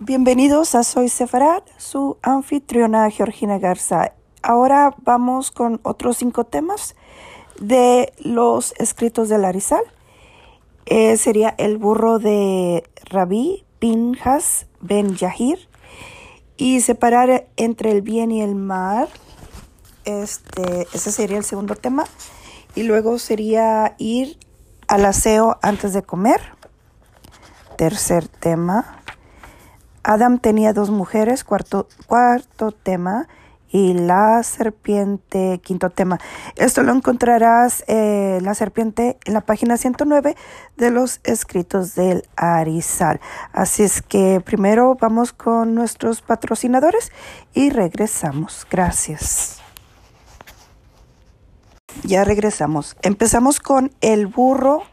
[0.00, 4.12] Bienvenidos a Soy Sefarad, su anfitriona Georgina Garza.
[4.42, 6.94] Ahora vamos con otros cinco temas
[7.58, 9.82] de los escritos de Larizal.
[10.86, 15.68] Eh, sería el burro de Rabí Pinjas Ben Yahir
[16.56, 19.08] y separar entre el bien y el mal.
[20.04, 22.04] Este, ese sería el segundo tema.
[22.76, 24.38] Y luego sería ir
[24.86, 26.40] al aseo antes de comer.
[27.76, 28.97] Tercer tema
[30.08, 33.28] Adam tenía dos mujeres, cuarto, cuarto tema,
[33.70, 36.18] y la serpiente, quinto tema.
[36.56, 40.34] Esto lo encontrarás, eh, la serpiente, en la página 109
[40.78, 43.20] de los escritos del Arizal.
[43.52, 47.12] Así es que primero vamos con nuestros patrocinadores
[47.52, 48.66] y regresamos.
[48.70, 49.60] Gracias.
[52.04, 52.96] Ya regresamos.
[53.02, 54.84] Empezamos con el burro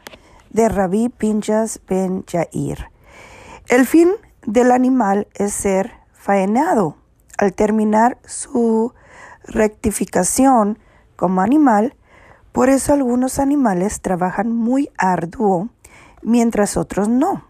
[0.49, 2.89] de Rabí Pinjas Ben Yair.
[3.69, 4.09] El fin
[4.45, 6.97] del animal es ser faenado.
[7.37, 8.93] Al terminar su
[9.43, 10.79] rectificación
[11.15, 11.95] como animal,
[12.51, 15.69] por eso algunos animales trabajan muy arduo,
[16.21, 17.43] mientras otros no.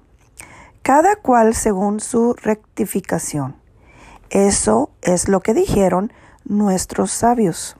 [0.82, 3.56] Cada cual según su rectificación.
[4.30, 6.12] Eso es lo que dijeron
[6.44, 7.78] nuestros sabios.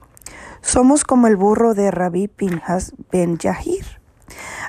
[0.60, 4.00] Somos como el burro de Rabí Pinjas Ben Yahir.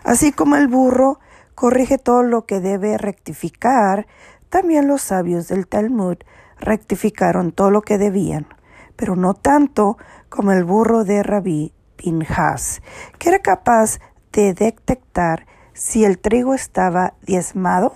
[0.03, 1.19] Así como el burro
[1.55, 4.05] corrige todo lo que debe rectificar,
[4.49, 6.17] también los sabios del Talmud
[6.59, 8.47] rectificaron todo lo que debían,
[8.95, 9.97] pero no tanto
[10.29, 12.81] como el burro de Rabí Pinjas,
[13.19, 13.99] que era capaz
[14.31, 17.95] de detectar si el trigo estaba diezmado.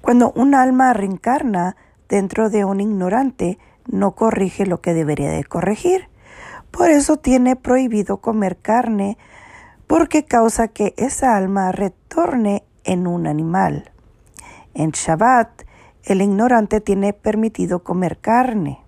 [0.00, 1.76] Cuando un alma reencarna
[2.08, 6.08] dentro de un ignorante, no corrige lo que debería de corregir.
[6.70, 9.16] Por eso tiene prohibido comer carne,
[9.86, 13.92] porque causa que esa alma retorne en un animal.
[14.78, 15.62] En Shabbat,
[16.04, 18.78] el ignorante tiene permitido comer carne,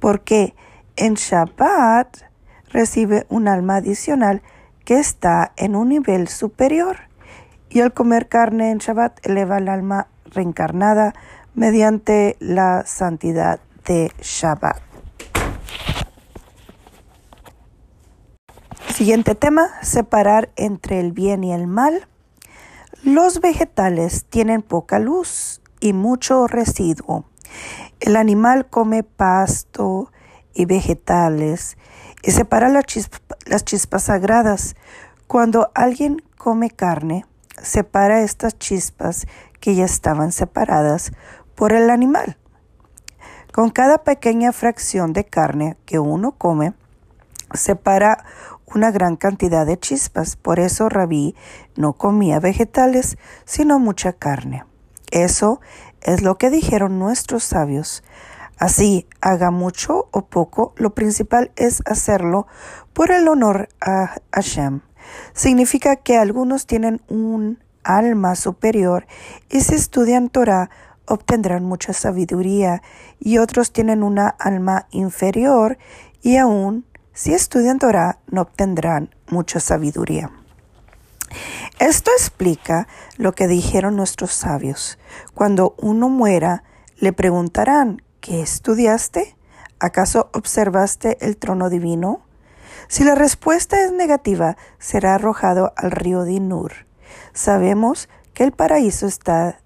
[0.00, 0.56] porque
[0.96, 2.24] en Shabbat
[2.70, 4.42] recibe un alma adicional
[4.84, 6.96] que está en un nivel superior,
[7.70, 11.14] y al comer carne en Shabbat eleva el alma reencarnada
[11.54, 14.82] mediante la santidad de Shabbat.
[18.88, 22.08] Siguiente tema, separar entre el bien y el mal.
[23.08, 27.24] Los vegetales tienen poca luz y mucho residuo.
[28.00, 30.12] El animal come pasto
[30.52, 31.78] y vegetales
[32.22, 34.76] y separa las chispas sagradas.
[35.26, 37.24] Cuando alguien come carne,
[37.62, 39.26] separa estas chispas
[39.58, 41.12] que ya estaban separadas
[41.54, 42.36] por el animal.
[43.54, 46.74] Con cada pequeña fracción de carne que uno come,
[47.54, 48.26] separa
[48.74, 50.36] una gran cantidad de chispas.
[50.36, 51.34] Por eso Rabí
[51.76, 54.64] no comía vegetales, sino mucha carne.
[55.10, 55.60] Eso
[56.00, 58.02] es lo que dijeron nuestros sabios.
[58.58, 62.46] Así, haga mucho o poco, lo principal es hacerlo
[62.92, 64.80] por el honor a Hashem.
[65.32, 69.06] Significa que algunos tienen un alma superior
[69.48, 70.70] y si estudian Torah
[71.06, 72.82] obtendrán mucha sabiduría
[73.18, 75.78] y otros tienen una alma inferior
[76.20, 76.84] y aún
[77.18, 80.30] si estudian Torah, no obtendrán mucha sabiduría.
[81.80, 82.86] Esto explica
[83.16, 85.00] lo que dijeron nuestros sabios.
[85.34, 86.62] Cuando uno muera,
[86.96, 89.36] le preguntarán, ¿qué estudiaste?
[89.80, 92.20] ¿Acaso observaste el trono divino?
[92.86, 96.86] Si la respuesta es negativa, será arrojado al río Dinur.
[97.32, 99.58] Sabemos que el paraíso está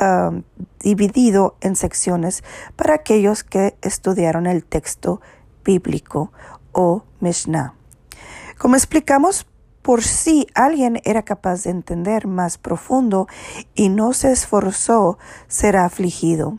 [0.00, 0.42] um,
[0.80, 2.42] dividido en secciones
[2.76, 5.20] para aquellos que estudiaron el texto
[5.64, 6.32] bíblico
[6.72, 7.74] o Mishnah.
[8.58, 9.46] Como explicamos,
[9.82, 13.26] por si alguien era capaz de entender más profundo
[13.74, 15.18] y no se esforzó,
[15.48, 16.58] será afligido.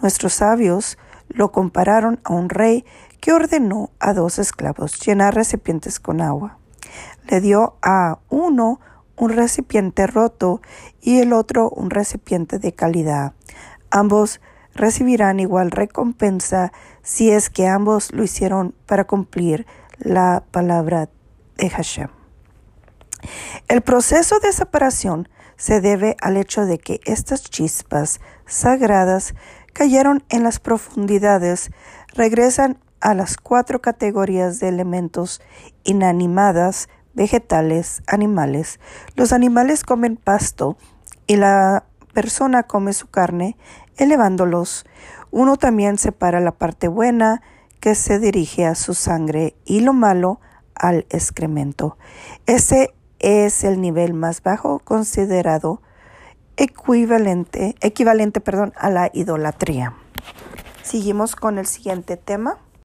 [0.00, 0.98] Nuestros sabios
[1.28, 2.84] lo compararon a un rey
[3.20, 6.58] que ordenó a dos esclavos llenar recipientes con agua.
[7.28, 8.80] Le dio a uno
[9.16, 10.60] un recipiente roto
[11.00, 13.32] y el otro un recipiente de calidad.
[13.90, 14.40] Ambos
[14.74, 16.72] recibirán igual recompensa
[17.02, 19.66] si es que ambos lo hicieron para cumplir
[19.98, 21.08] la palabra
[21.56, 22.08] de Hashem.
[23.68, 29.34] El proceso de separación se debe al hecho de que estas chispas sagradas
[29.72, 31.70] cayeron en las profundidades,
[32.14, 35.40] regresan a las cuatro categorías de elementos
[35.84, 38.80] inanimadas, vegetales, animales.
[39.14, 40.76] Los animales comen pasto
[41.26, 43.56] y la persona come su carne
[43.96, 44.86] elevándolos.
[45.30, 47.42] Uno también separa la parte buena
[47.80, 50.40] que se dirige a su sangre y lo malo
[50.74, 51.98] al excremento.
[52.46, 55.82] Ese es el nivel más bajo considerado
[56.56, 59.94] equivalente, equivalente perdón, a la idolatría.
[60.82, 62.58] Seguimos con el siguiente tema.